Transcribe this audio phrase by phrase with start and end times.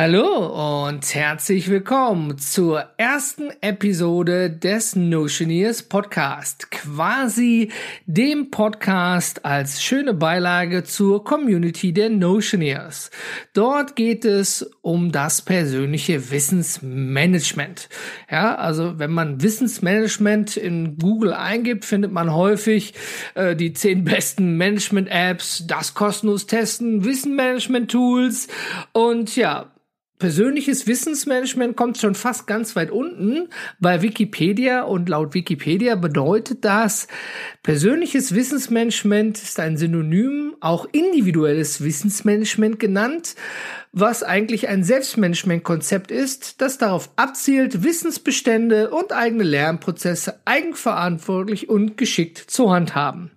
[0.00, 6.70] Hallo und herzlich willkommen zur ersten Episode des Notioneers Podcast.
[6.70, 7.72] Quasi
[8.06, 13.10] dem Podcast als schöne Beilage zur Community der Notioneers.
[13.54, 17.88] Dort geht es um das persönliche Wissensmanagement.
[18.30, 22.94] Ja, also wenn man Wissensmanagement in Google eingibt, findet man häufig
[23.34, 28.46] äh, die zehn besten Management-Apps, das kostenlos testen, Wissenmanagement-Tools
[28.92, 29.72] und ja,
[30.18, 37.06] Persönliches Wissensmanagement kommt schon fast ganz weit unten bei Wikipedia und laut Wikipedia bedeutet das,
[37.62, 43.36] persönliches Wissensmanagement ist ein Synonym, auch individuelles Wissensmanagement genannt,
[43.92, 52.38] was eigentlich ein Selbstmanagementkonzept ist, das darauf abzielt, Wissensbestände und eigene Lernprozesse eigenverantwortlich und geschickt
[52.38, 53.30] zu handhaben.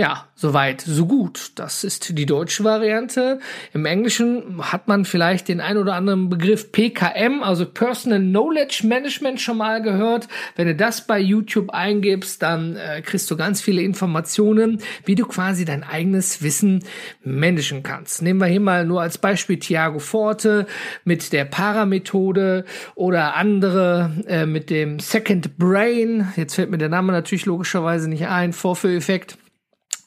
[0.00, 1.50] Ja, soweit, so gut.
[1.56, 3.40] Das ist die deutsche Variante.
[3.74, 9.40] Im Englischen hat man vielleicht den ein oder anderen Begriff PKM, also Personal Knowledge Management
[9.40, 10.28] schon mal gehört.
[10.54, 15.26] Wenn du das bei YouTube eingibst, dann äh, kriegst du ganz viele Informationen, wie du
[15.26, 16.84] quasi dein eigenes Wissen
[17.24, 18.22] managen kannst.
[18.22, 20.68] Nehmen wir hier mal nur als Beispiel Thiago Forte
[21.02, 26.28] mit der Paramethode oder andere äh, mit dem Second Brain.
[26.36, 28.52] Jetzt fällt mir der Name natürlich logischerweise nicht ein.
[28.52, 29.38] Vorführeffekt.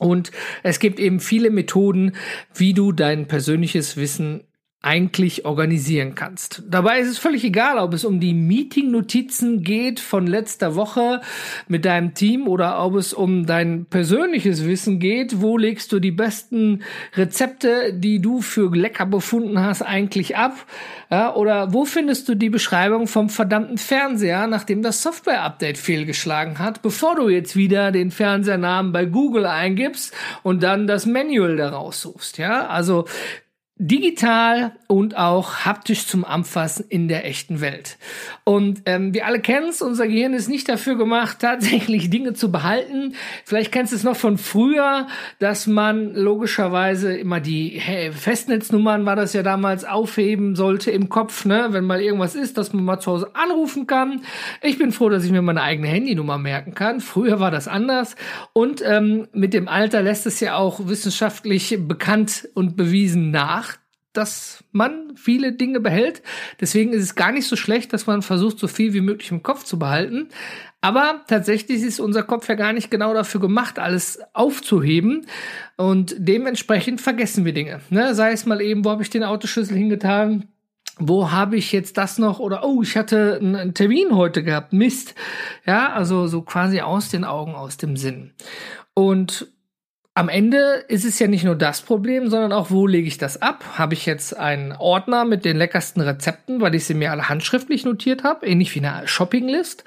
[0.01, 0.31] Und
[0.63, 2.13] es gibt eben viele Methoden,
[2.55, 4.43] wie du dein persönliches Wissen
[4.83, 6.63] eigentlich organisieren kannst.
[6.67, 11.21] Dabei ist es völlig egal, ob es um die Meeting-Notizen geht von letzter Woche
[11.67, 15.39] mit deinem Team oder ob es um dein persönliches Wissen geht.
[15.39, 16.81] Wo legst du die besten
[17.15, 20.55] Rezepte, die du für lecker befunden hast, eigentlich ab?
[21.11, 26.81] Ja, oder wo findest du die Beschreibung vom verdammten Fernseher, nachdem das Software-Update fehlgeschlagen hat,
[26.81, 30.11] bevor du jetzt wieder den Fernsehernamen bei Google eingibst
[30.41, 32.39] und dann das Manual daraus suchst?
[32.39, 33.05] Ja, also
[33.83, 37.97] digital und auch haptisch zum Anfassen in der echten Welt.
[38.43, 42.51] Und ähm, wir alle kennen es, unser Gehirn ist nicht dafür gemacht, tatsächlich Dinge zu
[42.51, 43.15] behalten.
[43.43, 45.07] Vielleicht kennst du es noch von früher,
[45.39, 51.45] dass man logischerweise immer die hey, Festnetznummern war das ja damals aufheben sollte im Kopf,
[51.45, 54.21] ne, wenn mal irgendwas ist, dass man mal zu Hause anrufen kann.
[54.61, 56.99] Ich bin froh, dass ich mir meine eigene Handynummer merken kann.
[56.99, 58.15] Früher war das anders.
[58.53, 63.70] Und ähm, mit dem Alter lässt es ja auch wissenschaftlich bekannt und bewiesen nach
[64.13, 66.21] dass man viele Dinge behält.
[66.59, 69.43] Deswegen ist es gar nicht so schlecht, dass man versucht, so viel wie möglich im
[69.43, 70.29] Kopf zu behalten.
[70.81, 75.27] Aber tatsächlich ist unser Kopf ja gar nicht genau dafür gemacht, alles aufzuheben.
[75.77, 77.81] Und dementsprechend vergessen wir Dinge.
[77.89, 78.15] Ne?
[78.15, 80.47] Sei es mal eben, wo habe ich den Autoschlüssel hingetan?
[80.97, 82.39] Wo habe ich jetzt das noch?
[82.39, 84.73] Oder oh, ich hatte einen Termin heute gehabt.
[84.73, 85.15] Mist.
[85.65, 88.33] Ja, also so quasi aus den Augen, aus dem Sinn.
[88.93, 89.47] Und
[90.13, 93.41] am Ende ist es ja nicht nur das Problem, sondern auch, wo lege ich das
[93.41, 93.63] ab?
[93.77, 97.85] Habe ich jetzt einen Ordner mit den leckersten Rezepten, weil ich sie mir alle handschriftlich
[97.85, 99.85] notiert habe, ähnlich wie eine Shoppinglist?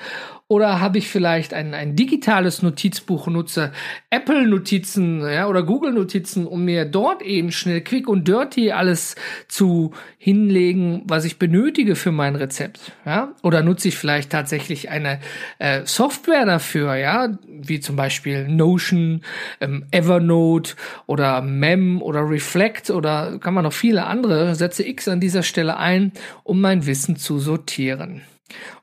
[0.54, 3.72] Oder habe ich vielleicht ein, ein digitales Notizbuch, nutze
[4.10, 9.16] Apple-Notizen ja, oder Google-Notizen, um mir dort eben schnell quick und dirty alles
[9.48, 12.92] zu hinlegen, was ich benötige für mein Rezept.
[13.04, 13.34] Ja?
[13.42, 15.18] Oder nutze ich vielleicht tatsächlich eine
[15.58, 19.22] äh, Software dafür, ja, wie zum Beispiel Notion,
[19.60, 20.76] ähm, Evernote
[21.06, 25.78] oder Mem oder Reflect oder kann man noch viele andere, setze X an dieser Stelle
[25.78, 26.12] ein,
[26.44, 28.22] um mein Wissen zu sortieren.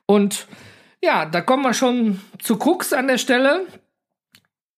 [0.04, 0.46] Und
[1.02, 3.66] ja, da kommen wir schon zu Krux an der Stelle.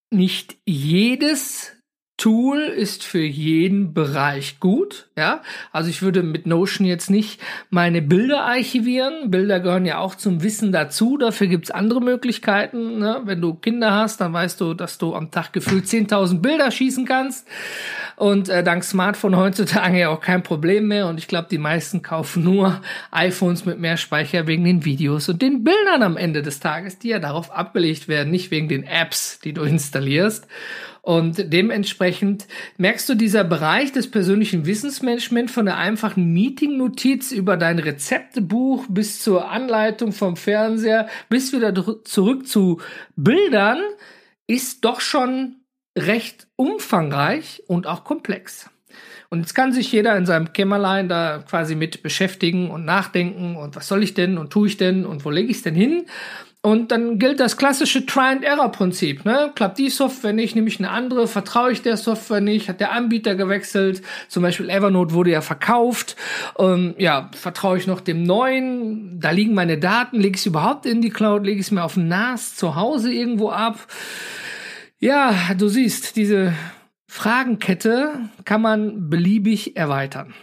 [0.09, 1.74] Nicht jedes
[2.17, 5.41] Tool ist für jeden Bereich gut, ja.
[5.73, 9.29] Also ich würde mit Notion jetzt nicht meine Bilder archivieren.
[9.31, 11.17] Bilder gehören ja auch zum Wissen dazu.
[11.17, 12.99] Dafür gibt's andere Möglichkeiten.
[12.99, 13.21] Ne?
[13.25, 17.05] Wenn du Kinder hast, dann weißt du, dass du am Tag gefühlt 10.000 Bilder schießen
[17.05, 17.45] kannst.
[18.15, 21.07] Und äh, dank Smartphone heutzutage ja auch kein Problem mehr.
[21.07, 25.41] Und ich glaube, die meisten kaufen nur iPhones mit mehr Speicher wegen den Videos und
[25.41, 29.39] den Bildern am Ende des Tages, die ja darauf abgelegt werden, nicht wegen den Apps,
[29.39, 30.47] die du installierst.
[31.05, 32.47] Und dementsprechend
[32.77, 39.21] merkst du dieser Bereich des persönlichen Wissensmanagement von der einfachen Meeting-Notiz über dein Rezeptebuch bis
[39.21, 41.75] zur Anleitung vom Fernseher bis wieder
[42.05, 42.81] zurück zu
[43.15, 43.81] Bildern
[44.47, 45.57] ist doch schon
[45.95, 48.71] recht umfangreich und auch komplex.
[49.35, 53.75] Und jetzt kann sich jeder in seinem Kämmerlein da quasi mit beschäftigen und nachdenken und
[53.75, 56.05] was soll ich denn und tue ich denn und wo lege ich es denn hin?
[56.61, 59.25] Und dann gilt das klassische Try-and-Error-Prinzip.
[59.25, 59.51] Ne?
[59.53, 62.93] Klappt die Software nicht, nehme ich eine andere, vertraue ich der Software nicht, hat der
[62.93, 66.15] Anbieter gewechselt, zum Beispiel Evernote wurde ja verkauft,
[66.57, 70.85] ähm, ja, vertraue ich noch dem neuen, da liegen meine Daten, lege ich es überhaupt
[70.85, 73.85] in die Cloud, lege ich es mir auf NAS zu Hause irgendwo ab.
[74.97, 76.53] Ja, du siehst, diese
[77.15, 80.33] Fragenkette kann man beliebig erweitern.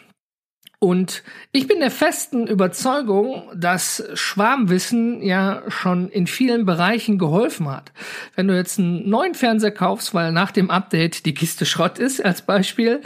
[0.78, 1.22] Und
[1.52, 7.92] ich bin der festen Überzeugung, dass Schwarmwissen ja schon in vielen Bereichen geholfen hat.
[8.36, 12.24] Wenn du jetzt einen neuen Fernseher kaufst, weil nach dem Update die Kiste Schrott ist,
[12.24, 13.02] als Beispiel,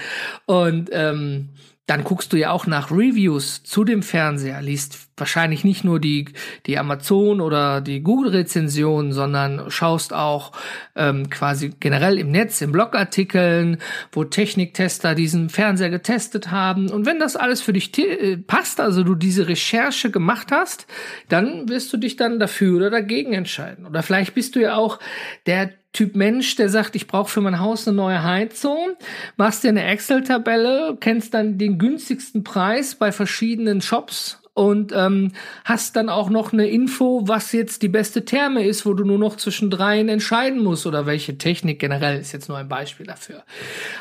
[0.47, 1.49] und ähm,
[1.87, 6.27] dann guckst du ja auch nach Reviews zu dem Fernseher, liest wahrscheinlich nicht nur die,
[6.67, 10.53] die Amazon oder die Google-Rezensionen, sondern schaust auch
[10.97, 13.79] ähm, quasi generell im Netz, in Blogartikeln,
[14.13, 16.91] wo Techniktester diesen Fernseher getestet haben.
[16.91, 20.87] Und wenn das alles für dich äh, passt, also du diese Recherche gemacht hast,
[21.29, 23.87] dann wirst du dich dann dafür oder dagegen entscheiden.
[23.87, 24.99] Oder vielleicht bist du ja auch
[25.47, 28.97] der Typ Mensch, der sagt, ich brauche für mein Haus eine neue Heizung,
[29.39, 35.33] machst dir eine Excel-Tabelle, kennst dann den günstigsten Preis bei verschiedenen Shops und ähm,
[35.67, 39.19] hast dann auch noch eine Info, was jetzt die beste Therme ist, wo du nur
[39.19, 43.45] noch zwischen dreien entscheiden musst oder welche Technik generell ist jetzt nur ein Beispiel dafür.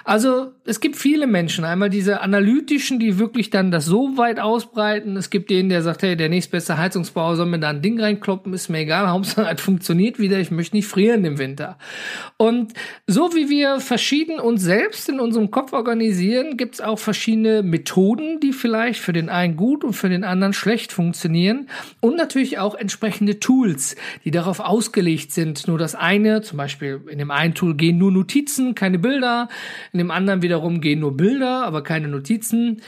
[0.05, 5.17] Also es gibt viele Menschen, einmal diese analytischen, die wirklich dann das so weit ausbreiten.
[5.17, 8.53] Es gibt den, der sagt, hey, der nächstbeste Heizungsbauer soll mir da ein Ding reinkloppen,
[8.53, 11.77] ist mir egal, Hauptsache es funktioniert wieder, ich möchte nicht frieren im Winter.
[12.37, 12.71] Und
[13.07, 18.39] so wie wir verschieden uns selbst in unserem Kopf organisieren, gibt es auch verschiedene Methoden,
[18.39, 21.67] die vielleicht für den einen gut und für den anderen anderen schlecht funktionieren
[22.01, 25.67] und natürlich auch entsprechende Tools, die darauf ausgelegt sind.
[25.67, 29.49] Nur das eine, zum Beispiel in dem einen Tool gehen nur Notizen, keine Bilder,
[29.91, 32.81] in dem anderen wiederum gehen nur Bilder, aber keine Notizen.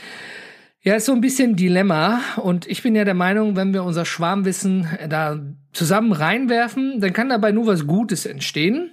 [0.82, 4.04] Ja, ist so ein bisschen Dilemma und ich bin ja der Meinung, wenn wir unser
[4.04, 5.40] Schwarmwissen da
[5.72, 8.92] zusammen reinwerfen, dann kann dabei nur was Gutes entstehen.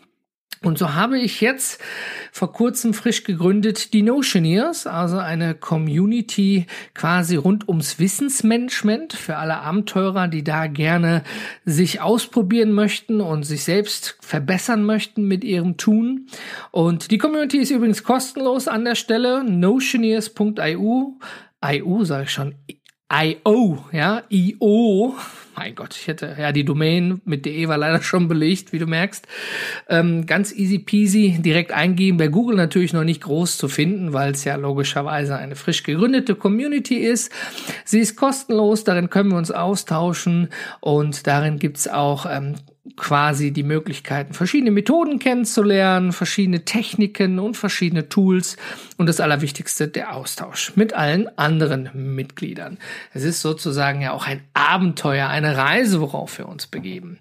[0.66, 1.80] Und so habe ich jetzt
[2.32, 6.66] vor kurzem frisch gegründet die Notioneers, also eine Community
[6.96, 11.24] quasi rund ums Wissensmanagement für alle Abenteurer, die da gerne
[11.66, 16.28] sich ausprobieren möchten und sich selbst verbessern möchten mit ihrem Tun.
[16.72, 21.20] Und die Community ist übrigens kostenlos an der Stelle, notioneers.io,
[21.64, 22.56] IU sage ich schon,
[23.14, 25.16] IO, ja, IO,
[25.56, 28.88] mein Gott, ich hätte, ja, die Domain mit DE war leider schon belegt, wie du
[28.88, 29.28] merkst.
[29.90, 32.18] Ähm, ganz easy peasy direkt eingeben.
[32.18, 36.36] Bei Google natürlich noch nicht groß zu finden, weil es ja logischerweise eine frisch gegründete
[36.36, 37.32] Community ist.
[37.86, 40.50] Sie ist kostenlos, darin können wir uns austauschen
[40.82, 42.56] und darin gibt's auch ähm,
[42.96, 48.58] quasi die Möglichkeiten, verschiedene Methoden kennenzulernen, verschiedene Techniken und verschiedene Tools
[48.98, 52.78] und das Allerwichtigste, der Austausch mit allen anderen Mitgliedern.
[53.14, 57.18] Es ist sozusagen ja auch ein Abenteuer, eine Reise, worauf wir uns begeben.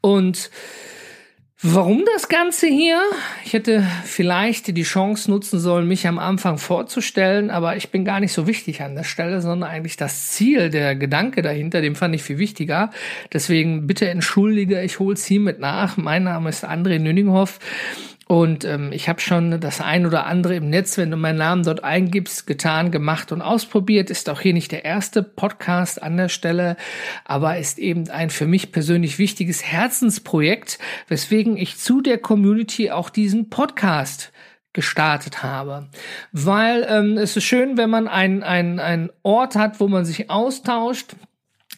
[0.00, 0.50] Und
[1.64, 3.00] Warum das Ganze hier?
[3.44, 8.18] Ich hätte vielleicht die Chance nutzen sollen, mich am Anfang vorzustellen, aber ich bin gar
[8.18, 12.16] nicht so wichtig an der Stelle, sondern eigentlich das Ziel, der Gedanke dahinter, dem fand
[12.16, 12.90] ich viel wichtiger.
[13.32, 15.96] Deswegen bitte entschuldige, ich hole es hiermit nach.
[15.96, 17.60] Mein Name ist André Nüninghoff.
[18.26, 21.64] Und ähm, ich habe schon das ein oder andere im Netz, wenn du meinen Namen
[21.64, 24.10] dort eingibst, getan, gemacht und ausprobiert.
[24.10, 26.76] Ist auch hier nicht der erste Podcast an der Stelle,
[27.24, 30.78] aber ist eben ein für mich persönlich wichtiges Herzensprojekt,
[31.08, 34.32] weswegen ich zu der Community auch diesen Podcast
[34.72, 35.88] gestartet habe.
[36.30, 41.14] Weil ähm, es ist schön, wenn man einen ein Ort hat, wo man sich austauscht,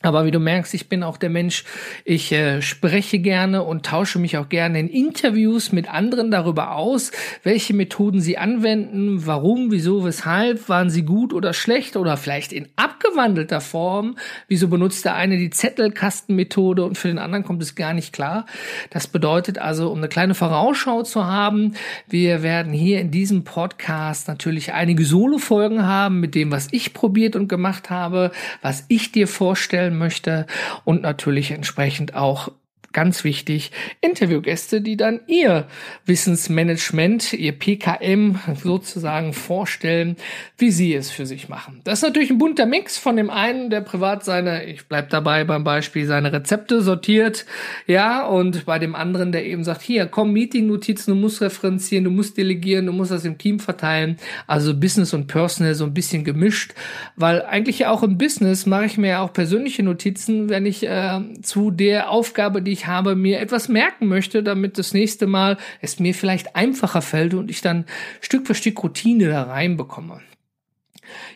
[0.05, 1.65] aber wie du merkst, ich bin auch der Mensch,
[2.05, 7.13] ich äh, spreche gerne und tausche mich auch gerne in Interviews mit anderen darüber aus,
[7.43, 12.69] welche Methoden sie anwenden, warum, wieso, weshalb, waren sie gut oder schlecht oder vielleicht in
[12.77, 14.17] abgewandelter Form.
[14.49, 18.47] Wieso benutzt der eine die Zettelkastenmethode und für den anderen kommt es gar nicht klar.
[18.91, 21.75] Das bedeutet also, um eine kleine Vorausschau zu haben,
[22.09, 27.37] wir werden hier in diesem Podcast natürlich einige Solo-Folgen haben mit dem, was ich probiert
[27.37, 28.31] und gemacht habe,
[28.63, 30.47] was ich dir vorstellen möchte
[30.85, 32.51] und natürlich entsprechend auch
[32.95, 35.67] ganz wichtig, Interviewgäste, die dann ihr
[36.07, 40.17] Wissensmanagement, ihr PKM sozusagen vorstellen,
[40.57, 41.83] wie sie es für sich machen.
[41.85, 45.45] Das ist natürlich ein bunter Mix von dem einen, der privat seine, ich bleib dabei
[45.45, 47.45] beim Beispiel, seine Rezepte sortiert,
[47.87, 52.11] ja, und bei dem anderen, der eben sagt, hier, komm, Meeting-Notizen, du musst referenzieren, du
[52.11, 56.25] musst delegieren, du musst das im Team verteilen, also Business und Personal so ein bisschen
[56.25, 56.75] gemischt,
[57.17, 60.87] weil eigentlich ja auch im Business mache ich mir ja auch persönliche Notizen, wenn ich
[60.87, 65.57] äh, zu der Aufgabe, die ich habe, mir etwas merken möchte, damit das nächste Mal
[65.81, 67.85] es mir vielleicht einfacher fällt und ich dann
[68.21, 70.21] Stück für Stück Routine da reinbekomme.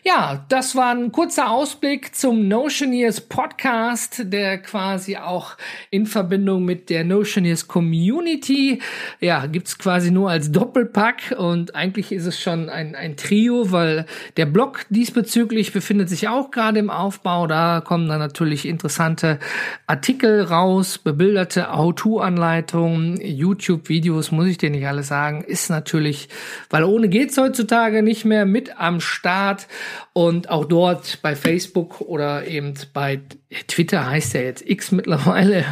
[0.03, 5.57] Ja, das war ein kurzer Ausblick zum Notioneers Podcast, der quasi auch
[5.89, 8.81] in Verbindung mit der Notioneers Community,
[9.19, 11.35] ja, gibt's quasi nur als Doppelpack.
[11.37, 14.05] Und eigentlich ist es schon ein, ein Trio, weil
[14.37, 17.47] der Blog diesbezüglich befindet sich auch gerade im Aufbau.
[17.47, 19.39] Da kommen dann natürlich interessante
[19.87, 26.29] Artikel raus, bebilderte How-To-Anleitungen, YouTube-Videos, muss ich dir nicht alles sagen, ist natürlich,
[26.69, 29.67] weil ohne geht's heutzutage nicht mehr mit am Start hat.
[30.13, 33.21] Und auch dort bei Facebook oder eben bei
[33.67, 35.65] Twitter heißt ja jetzt X mittlerweile.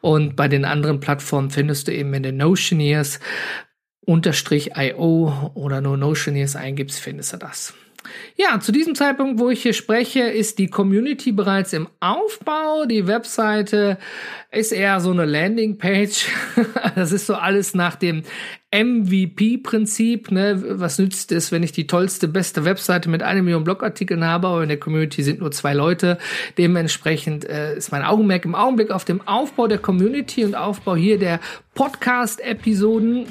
[0.00, 3.20] Und bei den anderen Plattformen findest du eben in den Notioneers
[4.06, 7.74] unterstrich IO oder nur Notioneers eingibst, findest du das.
[8.36, 12.84] Ja, zu diesem Zeitpunkt, wo ich hier spreche, ist die Community bereits im Aufbau.
[12.84, 13.98] Die Webseite
[14.50, 16.26] ist eher so eine Landingpage.
[16.94, 18.22] das ist so alles nach dem
[18.74, 20.30] MVP-Prinzip.
[20.30, 20.62] Ne?
[20.80, 24.62] Was nützt es, wenn ich die tollste, beste Webseite mit einer Million Blogartikeln habe, aber
[24.62, 26.18] in der Community sind nur zwei Leute.
[26.58, 31.18] Dementsprechend äh, ist mein Augenmerk im Augenblick auf dem Aufbau der Community und Aufbau hier
[31.18, 31.40] der
[31.74, 33.26] Podcast-Episoden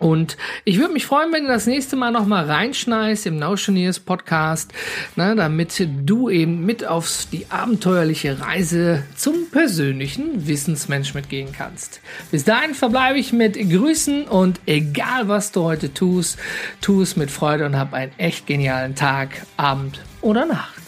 [0.00, 4.72] und ich würde mich freuen, wenn du das nächste Mal nochmal reinschneist im Notioneers Podcast,
[5.14, 12.00] ne, damit du eben mit auf die abenteuerliche Reise zum persönlichen Wissensmensch mitgehen kannst.
[12.30, 16.38] Bis dahin verbleibe ich mit Grüßen und egal was du heute tust,
[16.80, 20.80] tu es mit Freude und hab einen echt genialen Tag, Abend oder Nacht.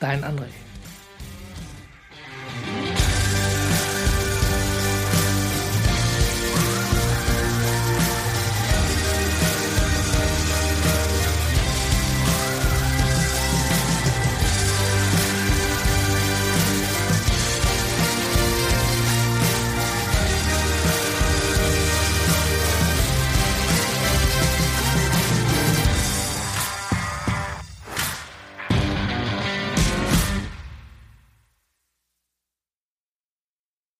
[0.00, 0.63] Dein André.